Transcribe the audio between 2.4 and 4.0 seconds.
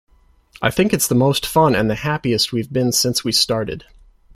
we've been since we started.